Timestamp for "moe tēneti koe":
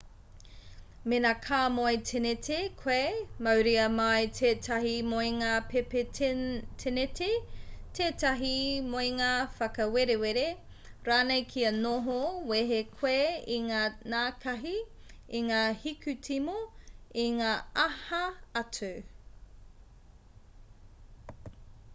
1.73-3.01